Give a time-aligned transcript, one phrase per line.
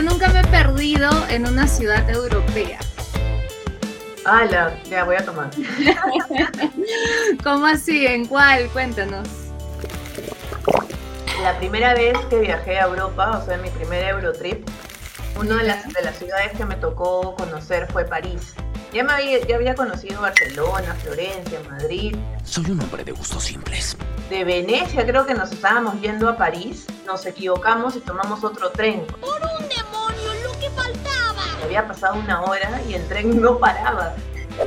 [0.00, 2.78] yo nunca me he perdido en una ciudad europea.
[4.24, 4.74] ¡Hala!
[4.88, 5.50] Ya voy a tomar.
[7.44, 8.06] ¿Cómo así?
[8.06, 8.68] ¿En cuál?
[8.68, 9.28] Cuéntanos.
[11.42, 14.66] La primera vez que viajé a Europa, o sea, mi primer Eurotrip,
[15.38, 18.54] una de las, de las ciudades que me tocó conocer fue París.
[18.92, 22.16] Ya, me había, ya había conocido Barcelona, Florencia, Madrid.
[22.42, 23.96] Soy un hombre de gustos simples.
[24.28, 29.06] De Venecia creo que nos estábamos yendo a París, nos equivocamos y tomamos otro tren.
[29.20, 31.42] ¡Por un demonio, lo que faltaba!
[31.62, 34.14] Había pasado una hora y el tren no paraba.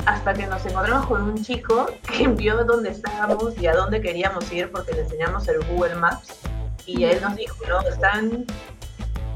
[0.06, 4.50] Hasta que nos encontramos con un chico que vio dónde estábamos y a dónde queríamos
[4.54, 6.40] ir porque le enseñamos el Google Maps.
[6.86, 8.46] Y él nos dijo, no, están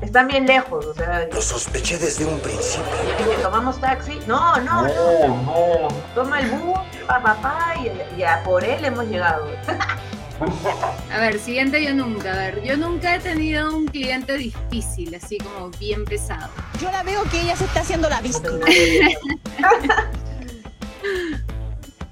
[0.02, 1.28] están bien lejos, o sea.
[1.32, 2.86] Lo sospeché desde un principio.
[3.20, 4.20] Y tomamos taxi.
[4.28, 5.28] No, no, no.
[5.28, 5.88] no.
[6.14, 9.48] Toma el bus, papá, pa, y ya por él hemos llegado.
[11.12, 12.32] A ver, siguiente yo nunca.
[12.32, 16.50] A ver, yo nunca he tenido un cliente difícil, así como bien pesado.
[16.80, 18.60] Yo la veo que ella se está haciendo la víctima.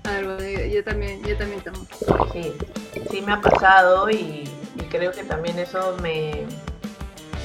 [0.06, 1.86] A ver, bueno, yo, también, yo también tomo.
[2.34, 2.54] Sí,
[3.12, 4.50] sí me ha pasado y
[4.90, 6.46] creo que también eso me,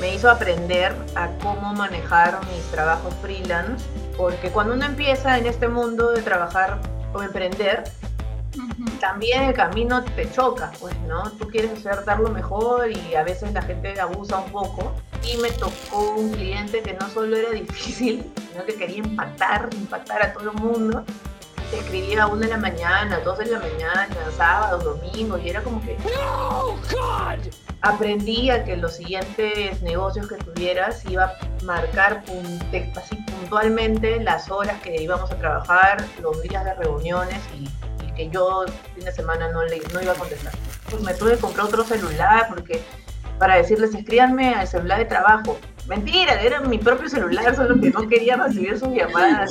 [0.01, 3.85] me hizo aprender a cómo manejar mis trabajos freelance,
[4.17, 6.81] porque cuando uno empieza en este mundo de trabajar
[7.13, 7.85] o emprender,
[9.01, 11.31] también el camino te choca, pues, ¿no?
[11.33, 14.93] Tú quieres hacer dar lo mejor y a veces la gente abusa un poco.
[15.23, 20.23] Y me tocó un cliente que no solo era difícil, sino que quería impactar, impactar
[20.23, 21.05] a todo el mundo.
[21.71, 25.63] Te escribía a una de la mañana, dos de la mañana, sábado, domingo, y era
[25.63, 25.97] como que...
[25.99, 27.70] ¡No, God!
[27.83, 32.23] Aprendí a que los siguientes negocios que tuvieras iba a marcar
[32.97, 37.69] así puntualmente las horas que íbamos a trabajar, los días de reuniones y,
[38.17, 40.53] que yo fin de semana no, le, no iba a contestar.
[40.91, 42.83] Pues me tuve que comprar otro celular porque
[43.39, 45.59] para decirles escríbanme al celular de trabajo.
[45.91, 49.51] Mentira, era mi propio celular, solo que no quería recibir sus llamadas.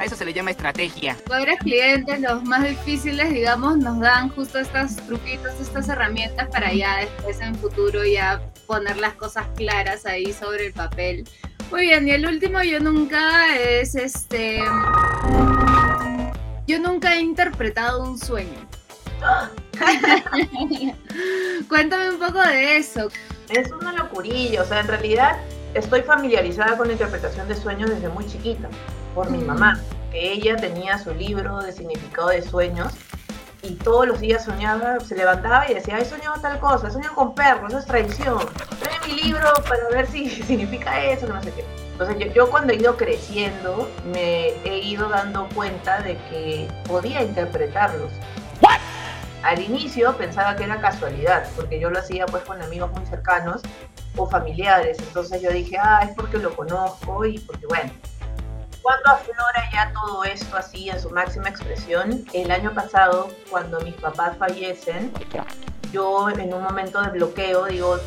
[0.00, 1.16] A eso se le llama estrategia.
[1.24, 6.96] Pobres clientes, los más difíciles, digamos, nos dan justo estos truquitos, estas herramientas para ya
[6.96, 11.22] después en futuro ya poner las cosas claras ahí sobre el papel.
[11.70, 14.58] Muy bien, y el último yo nunca es este...
[16.66, 18.68] Yo nunca he interpretado un sueño.
[21.68, 23.08] Cuéntame un poco de eso.
[23.48, 25.38] Es una locurilla, o sea, en realidad
[25.74, 28.68] estoy familiarizada con la interpretación de sueños desde muy chiquita,
[29.14, 29.46] por mi mm.
[29.46, 29.80] mamá,
[30.10, 32.92] que ella tenía su libro de significado de sueños
[33.62, 37.34] y todos los días soñaba, se levantaba y decía, ay, soñado tal cosa, soñado con
[37.34, 38.38] perros, eso es traición,
[38.80, 41.64] trae mi libro para ver si significa eso, no sé qué.
[41.92, 48.12] Entonces yo, cuando he ido creciendo me he ido dando cuenta de que podía interpretarlos.
[49.42, 53.62] Al inicio pensaba que era casualidad, porque yo lo hacía pues con amigos muy cercanos
[54.18, 54.98] o familiares.
[54.98, 57.90] Entonces yo dije, ah, es porque lo conozco y porque bueno.
[58.82, 63.94] Cuando aflora ya todo esto así en su máxima expresión, el año pasado, cuando mis
[63.94, 65.12] papás fallecen,
[65.92, 67.98] yo en un momento de bloqueo digo,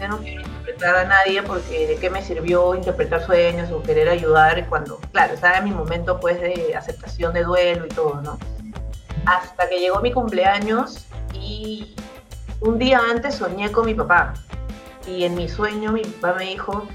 [0.00, 4.08] ya no quiero interpretar a nadie porque de qué me sirvió interpretar sueños o querer
[4.08, 8.38] ayudar cuando, claro, estaba en mi momento pues de aceptación de duelo y todo, ¿no?
[9.26, 11.94] Hasta que llegó mi cumpleaños y
[12.60, 14.34] un día antes soñé con mi papá
[15.06, 16.86] y en mi sueño mi papá me dijo,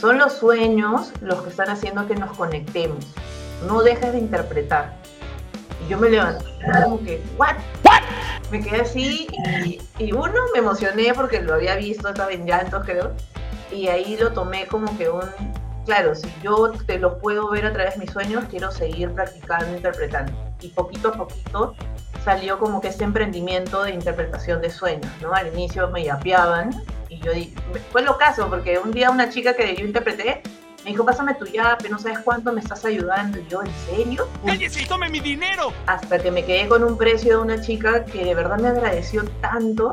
[0.00, 3.06] son los sueños los que están haciendo que nos conectemos,
[3.66, 4.94] no dejes de interpretar.
[5.84, 6.44] Y yo me levanté
[6.84, 7.56] como que, ¿what?
[8.50, 9.26] Me quedé así
[9.98, 13.12] y, uno me emocioné porque lo había visto, estaba en llanto creo,
[13.72, 15.24] y ahí lo tomé como que un,
[15.84, 19.74] claro, si yo te lo puedo ver a través de mis sueños, quiero seguir practicando,
[19.74, 20.32] interpretando.
[20.60, 21.74] Y poquito a poquito
[22.24, 25.32] salió como que este emprendimiento de interpretación de sueños, ¿no?
[25.32, 26.70] Al inicio me yapeaban
[27.08, 27.32] y yo
[27.90, 30.42] fue lo caso, porque un día una chica que yo interpreté
[30.86, 33.40] me dijo, pásame tu yape, no sabes cuánto me estás ayudando.
[33.40, 34.28] Y yo, ¿en serio?
[34.44, 35.72] ¡Cállese tome mi dinero!
[35.86, 39.24] Hasta que me quedé con un precio de una chica que de verdad me agradeció
[39.40, 39.90] tanto,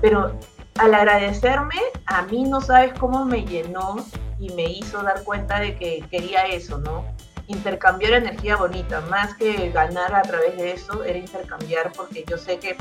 [0.00, 0.38] pero
[0.78, 3.96] al agradecerme, a mí no sabes cómo me llenó
[4.38, 7.04] y me hizo dar cuenta de que quería eso, ¿no?
[7.48, 12.58] Intercambiar energía bonita, más que ganar a través de eso, era intercambiar porque yo sé
[12.58, 12.78] que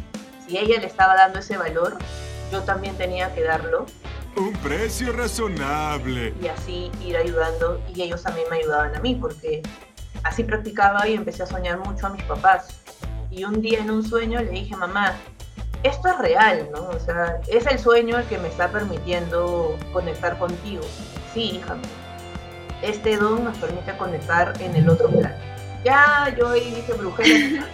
[0.47, 1.97] si ella le estaba dando ese valor,
[2.51, 3.85] yo también tenía que darlo.
[4.35, 6.33] Un precio razonable.
[6.41, 9.61] Y así ir ayudando y ellos también me ayudaban a mí porque
[10.23, 12.79] así practicaba y empecé a soñar mucho a mis papás.
[13.29, 15.15] Y un día en un sueño le dije, mamá,
[15.83, 16.89] esto es real, ¿no?
[16.89, 20.83] O sea, es el sueño el que me está permitiendo conectar contigo.
[21.33, 21.77] Sí, hija,
[22.81, 25.35] este don nos permite conectar en el otro plano.
[25.83, 27.65] Ya, yo ahí dije brujera.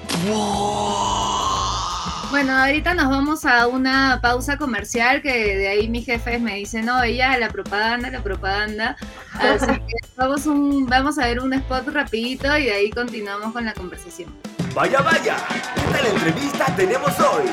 [2.38, 6.86] Bueno, ahorita nos vamos a una pausa comercial que de ahí mis jefes me dicen,
[6.86, 8.95] no, ella la propaganda, la propaganda.
[9.34, 10.44] Así que vamos,
[10.88, 14.31] vamos a ver un spot rapidito y de ahí continuamos con la conversación.
[14.75, 15.36] Vaya, vaya,
[15.74, 17.50] ¿qué tal entrevista tenemos hoy?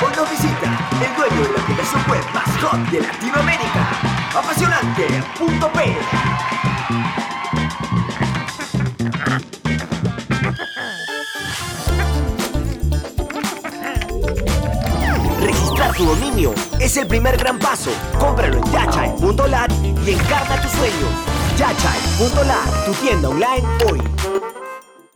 [0.00, 3.86] Hoy nos visita el dueño de la aplicación web más hot de Latinoamérica,
[4.34, 6.39] apasionante.p.
[15.96, 17.90] Tu dominio es el primer gran paso.
[18.18, 21.10] Cómpralo en yachai.lat y encarna tus sueños.
[21.58, 24.00] Yachai.lat, tu tienda online hoy.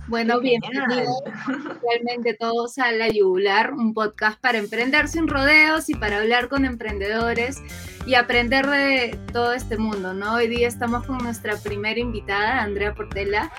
[0.08, 1.08] Bueno, bienvenidos
[1.82, 6.66] realmente todos a La Yugular, un podcast para emprender sin rodeos y para hablar con
[6.66, 7.62] emprendedores
[8.04, 10.34] y aprender de todo este mundo, ¿no?
[10.34, 13.50] Hoy día estamos con nuestra primera invitada, Andrea Portela.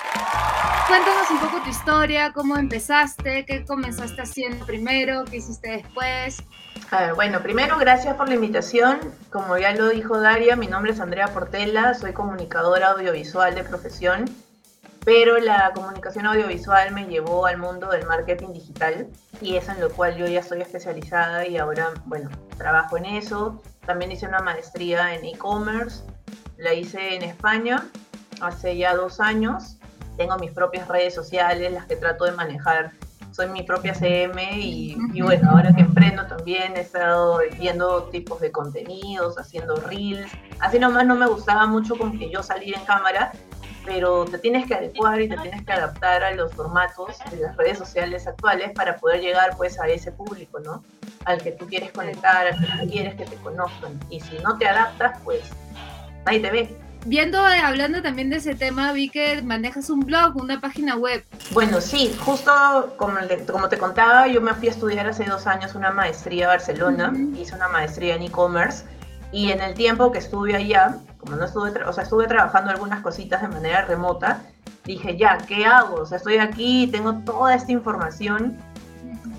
[0.88, 6.44] Cuéntanos un poco tu historia, cómo empezaste, qué comenzaste haciendo primero, qué hiciste después.
[6.92, 9.00] A ver, bueno, primero gracias por la invitación.
[9.32, 14.26] Como ya lo dijo Daria, mi nombre es Andrea Portela, soy comunicadora audiovisual de profesión,
[15.04, 19.08] pero la comunicación audiovisual me llevó al mundo del marketing digital
[19.42, 23.62] y es en lo cual yo ya estoy especializada y ahora, bueno, trabajo en eso.
[23.86, 26.04] También hice una maestría en e-commerce,
[26.58, 27.84] la hice en España
[28.42, 29.78] hace ya dos años.
[30.18, 32.92] Tengo mis propias redes sociales, las que trato de manejar
[33.36, 38.40] soy mi propia CM y, y, bueno, ahora que emprendo también he estado viendo tipos
[38.40, 40.32] de contenidos, haciendo reels.
[40.60, 43.34] Así nomás no me gustaba mucho como que yo salir en cámara,
[43.84, 47.58] pero te tienes que adecuar y te tienes que adaptar a los formatos de las
[47.58, 50.82] redes sociales actuales para poder llegar pues a ese público, ¿no?
[51.26, 54.00] Al que tú quieres conectar, al que tú quieres que te conozcan.
[54.10, 55.42] Y si no te adaptas, pues
[56.26, 56.85] nadie te ve.
[57.08, 61.24] Viendo, eh, hablando también de ese tema, vi que manejas un blog, una página web.
[61.52, 62.52] Bueno, sí, justo
[62.98, 66.46] como, le- como te contaba, yo me fui a estudiar hace dos años una maestría
[66.46, 67.40] a Barcelona, Ujú.
[67.40, 68.86] hice una maestría en e-commerce
[69.32, 73.02] y en el tiempo que estuve allá, como no estuve, o sea, estuve trabajando algunas
[73.02, 74.42] cositas de manera remota,
[74.84, 75.98] dije, ya, ¿qué hago?
[76.02, 78.58] O sea, estoy aquí, tengo toda esta información,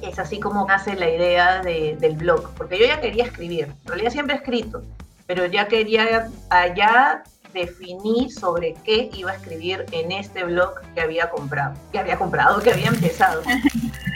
[0.02, 3.86] es así como nace la idea de- del blog, porque yo ya quería escribir, en
[3.88, 4.82] realidad siempre he escrito,
[5.26, 7.24] pero ya quería allá
[7.56, 12.60] definir sobre qué iba a escribir en este blog que había comprado, que había comprado,
[12.60, 13.42] que había empezado.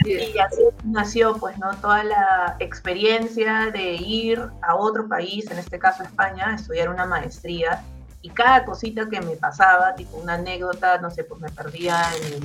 [0.03, 1.75] Y así nació, pues, ¿no?
[1.79, 7.05] Toda la experiencia de ir a otro país, en este caso España, a estudiar una
[7.05, 7.83] maestría.
[8.23, 12.33] Y cada cosita que me pasaba, tipo una anécdota, no sé, pues me perdía en
[12.33, 12.43] el,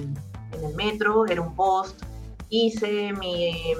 [0.52, 2.02] en el metro, era un post.
[2.50, 3.72] Hice mi,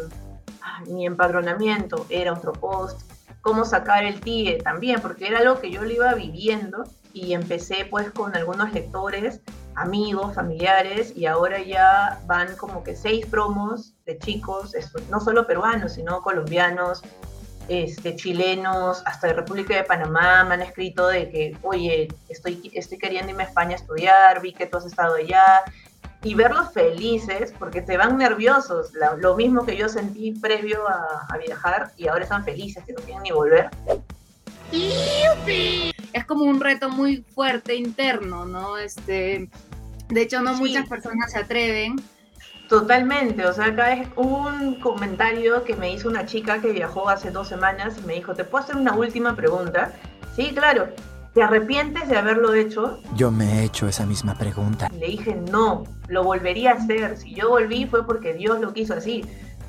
[0.63, 3.03] ah, mi empadronamiento, era otro post.
[3.43, 6.85] Cómo sacar el TIE también, porque era algo que yo lo iba viviendo
[7.17, 9.41] y empecé pues con algunos lectores
[9.75, 14.73] amigos, familiares, y ahora ya van como que seis promos de chicos,
[15.11, 17.03] no solo peruanos, sino colombianos,
[17.69, 22.99] este, chilenos, hasta de República de Panamá, me han escrito de que, oye, estoy, estoy
[22.99, 25.63] queriendo irme a España a estudiar, vi que tú has estado allá,
[26.23, 31.27] y verlos felices, porque te van nerviosos, la- lo mismo que yo sentí previo a,
[31.31, 33.71] a viajar, y ahora están felices, que no quieren ni volver.
[36.17, 38.79] Es como un reto muy fuerte interno, ¿no?
[38.79, 39.51] Este,
[40.09, 40.61] de hecho, no Sí.
[40.61, 41.97] muchas personas se atreven.
[42.71, 47.31] Totalmente, o sea, acá es un comentario que me hizo una chica que viajó hace
[47.31, 49.93] dos semanas y me dijo, ¿te puedo hacer una última pregunta?
[50.35, 50.89] Sí, claro.
[51.35, 52.99] ¿Te arrepientes de haberlo hecho?
[53.15, 54.89] Yo me he hecho esa misma pregunta.
[54.99, 57.19] Le dije, no, lo volvería a hacer.
[57.19, 59.23] Si yo volví fue porque Dios lo quiso así.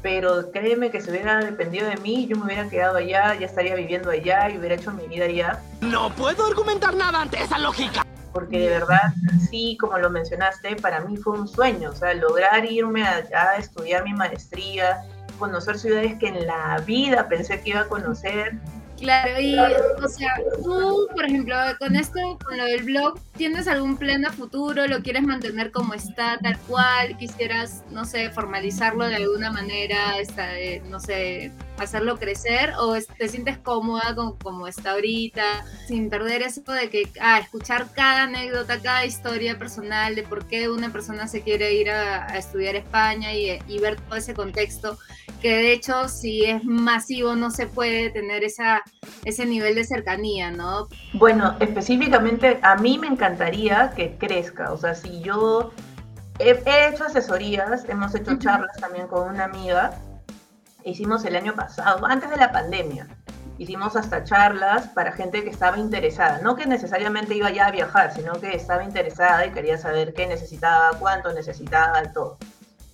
[0.09, 3.75] Pero créeme que si hubiera dependido de mí, yo me hubiera quedado allá, ya estaría
[3.75, 5.59] viviendo allá y hubiera hecho mi vida allá.
[5.81, 8.05] No puedo argumentar nada ante esa lógica.
[8.31, 9.13] porque de verdad,
[9.49, 13.57] sí, como lo mencionaste, para mí fue un sueño, o sea, lograr irme allá a
[13.57, 15.01] estudiar mi maestría,
[15.37, 18.53] conocer ciudades que en la vida pensé que iba a conocer.
[18.99, 23.97] Claro, y o sea, tú, por ejemplo, con esto, con lo del blog, ¿tienes algún
[23.97, 24.87] plan a futuro?
[24.87, 27.15] ¿Lo quieres mantener como está, tal cual?
[27.17, 32.73] ¿Quisieras, no sé, formalizarlo de alguna manera, esta, eh, no sé, hacerlo crecer?
[32.79, 37.87] ¿O te sientes cómoda con como está ahorita, sin perder eso de que, ah, escuchar
[37.93, 42.37] cada anécdota, cada historia personal de por qué una persona se quiere ir a, a
[42.37, 44.97] estudiar a España y, y ver todo ese contexto?
[45.41, 48.81] que de hecho si es masivo no se puede tener esa,
[49.25, 50.87] ese nivel de cercanía, ¿no?
[51.13, 55.71] Bueno, específicamente a mí me encantaría que crezca, o sea, si yo
[56.39, 59.99] he, he hecho asesorías, hemos hecho charlas también con una amiga,
[60.89, 63.07] hicimos el año pasado, antes de la pandemia,
[63.57, 68.13] hicimos hasta charlas para gente que estaba interesada, no que necesariamente iba ya a viajar,
[68.13, 72.37] sino que estaba interesada y quería saber qué necesitaba, cuánto necesitaba todo.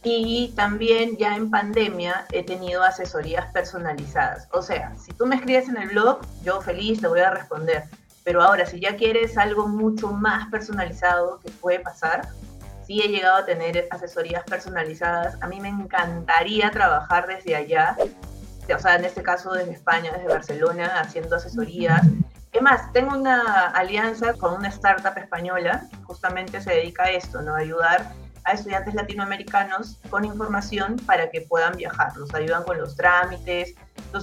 [0.03, 4.49] Y también ya en pandemia he tenido asesorías personalizadas.
[4.51, 7.83] O sea, si tú me escribes en el blog, yo feliz te voy a responder.
[8.25, 12.27] Pero ahora, si ya quieres algo mucho más personalizado que puede pasar,
[12.85, 15.37] sí he llegado a tener asesorías personalizadas.
[15.41, 17.95] A mí me encantaría trabajar desde allá,
[18.73, 22.01] o sea, en este caso desde España, desde Barcelona, haciendo asesorías.
[22.51, 27.55] Es más, tengo una alianza con una startup española, justamente se dedica a esto, ¿no?
[27.55, 28.13] A ayudar
[28.45, 32.15] a estudiantes latinoamericanos con información para que puedan viajar.
[32.15, 33.73] Los ayudan con los trámites,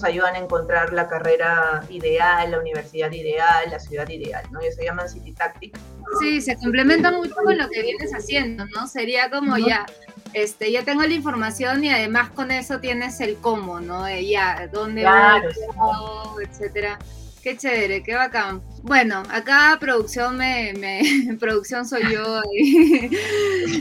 [0.05, 4.61] ayudan a encontrar la carrera ideal, la universidad ideal, la ciudad ideal, ¿no?
[4.61, 5.79] Ellos se llaman City Tactic.
[6.21, 8.87] Sí, se complementa mucho con lo que vienes haciendo, ¿no?
[8.87, 9.87] Sería como ya,
[10.33, 14.09] este, ya tengo la información y además con eso tienes el cómo, ¿no?
[14.09, 16.99] ya, dónde Claro, voy, etcétera.
[17.43, 18.61] Qué chévere, qué bacán.
[18.83, 21.01] Bueno, acá producción me, me
[21.41, 23.11] producción soy yo ahí.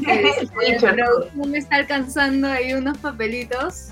[0.07, 3.89] Este, producción me está alcanzando ahí unos papelitos.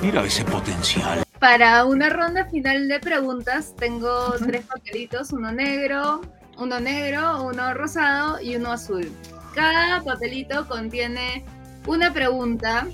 [0.00, 1.27] Mira ese potencial.
[1.40, 6.20] Para una ronda final de preguntas tengo tres papelitos, uno negro,
[6.58, 9.10] uno negro, uno rosado y uno azul.
[9.54, 11.44] Cada papelito contiene
[11.86, 12.86] una pregunta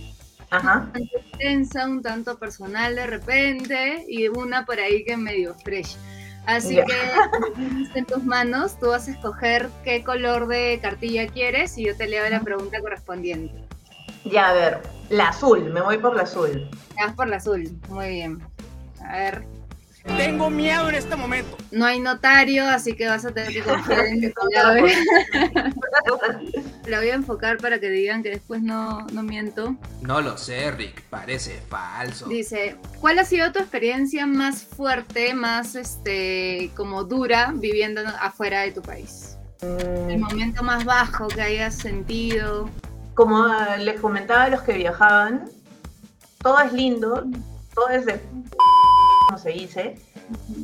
[0.51, 0.81] Ajá.
[0.87, 5.55] un tanto extensa, un tanto personal de repente y una por ahí que es medio
[5.65, 5.97] fresh.
[6.47, 6.85] Así Ya.
[6.85, 11.97] que en tus manos, tú vas a escoger qué color de cartilla quieres y yo
[11.97, 13.55] te leo la pregunta correspondiente.
[14.27, 14.81] Ya, a ver,
[15.11, 16.69] la azul, me voy por la azul.
[16.97, 18.43] Te vas por la azul, muy bien.
[19.01, 19.45] A ver,
[20.17, 21.57] Tengo miedo en este momento.
[21.71, 24.83] no hay notario, así que vas a tener que confiar en palabra.
[26.87, 29.75] La voy a enfocar para que digan que después no, no miento.
[30.03, 32.27] No lo sé, Rick, parece falso.
[32.29, 38.73] Dice, ¿cuál ha sido tu experiencia más fuerte, más este, como dura viviendo afuera de
[38.73, 39.37] tu país?
[39.63, 42.69] El Mm, momento más bajo que hayas sentido.
[43.15, 45.49] Como ah, les comentaba a los que viajaban,
[46.43, 47.25] todo es lindo,
[47.75, 48.21] todo es de
[49.29, 49.99] como se dice,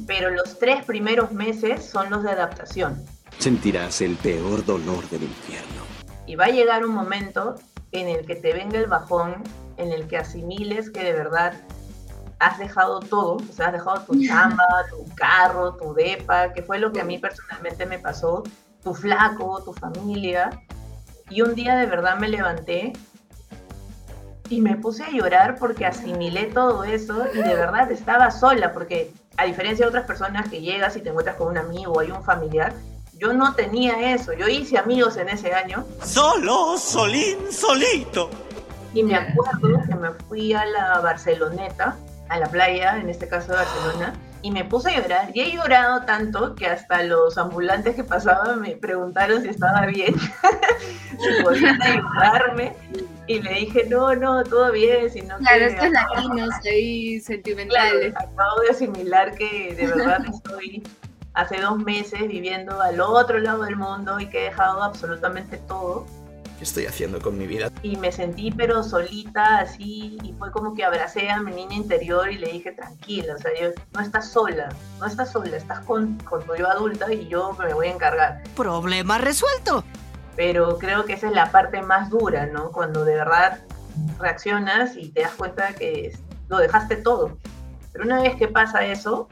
[0.07, 3.03] pero los tres primeros meses son los de adaptación.
[3.39, 5.83] Sentirás el peor dolor del infierno.
[6.27, 7.57] Y va a llegar un momento
[7.93, 9.43] en el que te venga el bajón,
[9.77, 11.55] en el que asimiles que de verdad
[12.39, 16.79] has dejado todo, o sea, has dejado tu chamba, tu carro, tu depa, que fue
[16.79, 18.43] lo que a mí personalmente me pasó,
[18.83, 20.51] tu flaco, tu familia.
[21.31, 22.93] Y un día de verdad me levanté
[24.49, 29.13] y me puse a llorar porque asimilé todo eso y de verdad estaba sola, porque
[29.37, 32.11] a diferencia de otras personas que llegas y te encuentras con un amigo o hay
[32.11, 32.75] un familiar,
[33.17, 34.33] yo no tenía eso.
[34.33, 38.29] Yo hice amigos en ese año Solo, solín, solito.
[38.93, 41.97] y me acuerdo que me fui a la Barceloneta,
[42.29, 45.31] a la playa, en este caso de Barcelona, y me puse a llorar.
[45.35, 50.15] Y he llorado tanto que hasta los ambulantes que pasaban me preguntaron si estaba bien,
[51.19, 52.75] si podían ayudarme.
[53.27, 58.15] Y le dije, no, no, todo bien, sino Claro, estos latinos ahí Claro, sentimentales.
[58.17, 60.83] acabo de asimilar que de verdad estoy
[61.35, 66.07] hace dos meses viviendo al otro lado del mundo y que he dejado absolutamente todo.
[66.61, 67.73] ¿Qué estoy haciendo con mi vida?
[67.83, 72.31] Y me sentí pero solita así y fue como que abracé a mi niña interior
[72.31, 76.19] y le dije tranquila, o sea, yo, no estás sola, no estás sola, estás con,
[76.19, 78.43] con tu yo adulta y yo me voy a encargar.
[78.55, 79.85] Problema resuelto.
[80.37, 82.73] Pero creo que esa es la parte más dura, ¿no?
[82.73, 83.61] Cuando de verdad
[84.19, 86.15] reaccionas y te das cuenta que
[86.49, 87.39] lo dejaste todo.
[87.91, 89.31] Pero una vez que pasa eso,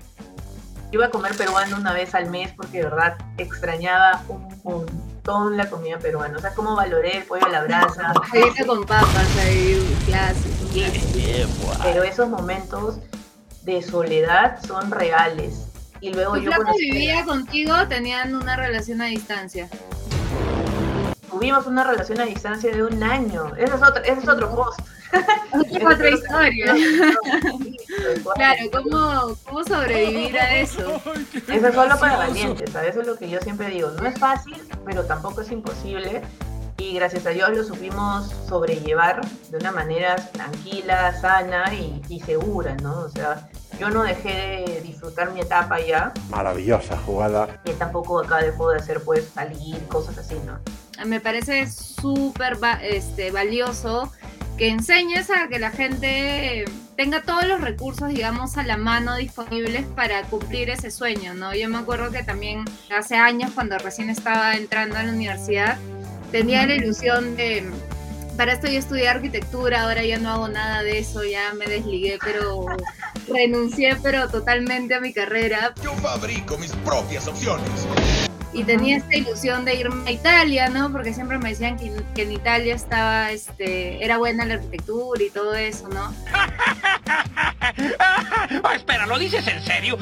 [0.90, 4.22] yo iba a comer peruano una vez al mes porque de verdad extrañaba
[4.64, 6.38] un montón la comida peruana.
[6.38, 8.12] O sea, cómo valoré el pollo a la brasa.
[8.34, 10.54] Ahorita con papas ahí, clásico.
[11.82, 12.98] Pero esos momentos
[13.62, 15.64] de soledad son reales.
[16.00, 17.74] Y luego ¿Tu yo flaco conocí- vivía contigo?
[17.88, 19.68] ¿Tenían una relación a distancia?
[21.30, 23.52] Tuvimos una relación a distancia de un año.
[23.56, 24.80] Ese es otro, ese es otro post.
[25.52, 26.74] Otra, otra historia.
[28.34, 31.00] Claro, ¿cómo, ¿cómo sobrevivir a eso?
[31.48, 32.90] Eso es solo para valientes, ¿sabes?
[32.90, 33.90] Eso es lo que yo siempre digo.
[33.90, 36.22] No es fácil, pero tampoco es imposible.
[36.76, 39.20] Y gracias a Dios lo supimos sobrellevar
[39.50, 43.00] de una manera tranquila, sana y, y segura, ¿no?
[43.00, 43.48] O sea,
[43.80, 47.48] yo no dejé de disfrutar mi etapa ya, Maravillosa jugada.
[47.64, 50.58] y tampoco acá dejó de hacer, pues, salir, cosas así, ¿no?
[51.06, 54.12] Me parece súper este, valioso
[54.56, 56.64] que enseñes a que la gente
[56.96, 61.54] tenga todos los recursos, digamos, a la mano disponibles para cumplir ese sueño, ¿no?
[61.54, 65.78] Yo me acuerdo que también hace años, cuando recién estaba entrando a la universidad,
[66.32, 67.70] tenía la ilusión de,
[68.36, 72.18] para esto yo estudié arquitectura, ahora ya no hago nada de eso, ya me desligué,
[72.24, 72.66] pero
[73.28, 75.74] renuncié, pero totalmente a mi carrera.
[75.82, 77.86] Yo fabrico mis propias opciones.
[78.52, 80.90] Y tenía esta ilusión de irme a Italia, ¿no?
[80.90, 85.30] Porque siempre me decían que, que, en Italia estaba, este, era buena la arquitectura y
[85.30, 86.14] todo eso, ¿no?
[88.64, 89.98] oh, espera, ¿lo dices en serio?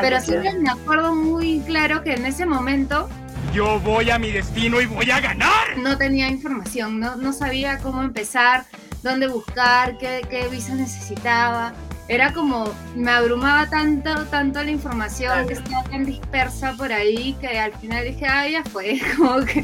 [0.00, 3.08] Pero sí me acuerdo muy claro que en ese momento
[3.52, 5.78] yo voy a mi destino y voy a ganar.
[5.78, 8.66] No tenía información, no, no sabía cómo empezar,
[9.02, 11.72] dónde buscar, qué, qué visa necesitaba
[12.08, 17.58] era como, me abrumaba tanto, tanto la información que estaba tan dispersa por ahí que
[17.58, 19.62] al final dije, ah, ya fue, como que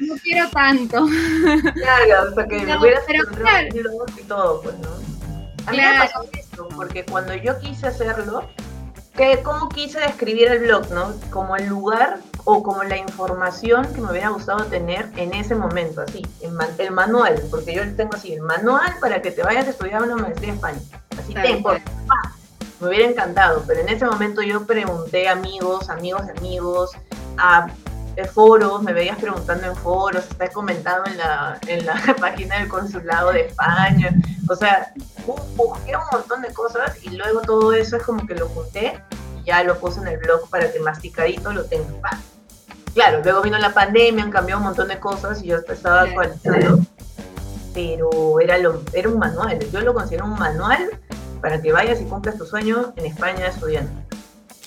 [0.00, 1.06] no, quiero tanto.
[1.74, 3.68] Claro, porque me hubieras pero claro.
[4.16, 4.88] y todo, pues, ¿no?
[5.66, 8.48] A mí me pasó esto, porque cuando yo quise hacerlo,
[9.16, 11.12] que, ¿cómo quise describir el blog, no?
[11.30, 16.00] Como el lugar o como la información que me hubiera gustado tener en ese momento,
[16.00, 20.02] así, el, manual, porque yo tengo así, el manual para que te vayas a estudiar
[20.02, 20.80] una maestría en España.
[21.34, 21.72] Tengo,
[22.80, 26.90] me hubiera encantado, pero en ese momento yo pregunté a amigos, amigos de amigos,
[27.36, 27.68] a
[28.26, 33.32] foros, me veías preguntando en foros, está comentado en la, en la página del consulado
[33.32, 34.14] de España,
[34.48, 34.92] o sea,
[35.56, 39.02] busqué un montón de cosas y luego todo eso es como que lo junté
[39.40, 42.10] y ya lo puse en el blog para que masticadito lo tenga.
[42.94, 46.84] Claro, luego vino la pandemia, han cambiado un montón de cosas y yo estaba actualizando,
[47.72, 50.90] pero era, lo, era un manual, yo lo considero un manual
[51.40, 53.90] para que vayas y cumplas tu sueño en España estudiando.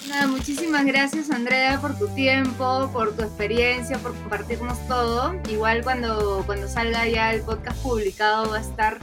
[0.07, 5.33] Nada, muchísimas gracias Andrea por tu tiempo, por tu experiencia, por compartirnos todo.
[5.49, 8.99] Igual cuando, cuando salga ya el podcast publicado va a estar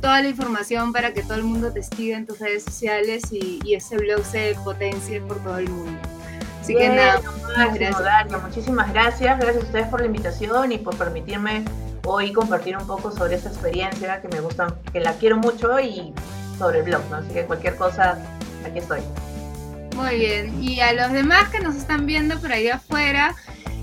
[0.00, 3.60] toda la información para que todo el mundo te siga en tus redes sociales y,
[3.74, 6.00] ese blog se potencie por todo el mundo.
[6.60, 7.20] Así que nada,
[7.74, 8.42] gracias.
[8.42, 9.38] muchísimas gracias.
[9.38, 11.64] Gracias a ustedes por la invitación y por permitirme
[12.04, 16.12] hoy compartir un poco sobre esta experiencia que me gusta, que la quiero mucho y
[16.60, 17.02] sobre el blog.
[17.12, 18.18] Así que cualquier cosa,
[18.64, 19.00] aquí estoy.
[19.96, 20.62] Muy bien.
[20.62, 23.34] Y a los demás que nos están viendo por ahí afuera,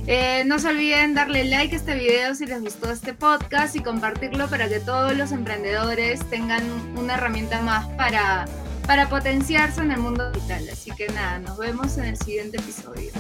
[0.05, 3.81] eh, no se olviden darle like a este video si les gustó este podcast y
[3.81, 6.63] compartirlo para que todos los emprendedores tengan
[6.95, 8.45] una herramienta más para,
[8.85, 10.63] para potenciarse en el mundo digital.
[10.71, 13.11] Así que nada, nos vemos en el siguiente episodio.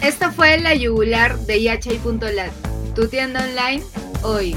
[0.00, 2.52] Esta fue la yugular de yachay.lat,
[2.94, 3.82] tu tienda online
[4.22, 4.56] hoy.